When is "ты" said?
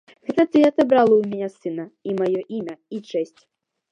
0.55-0.61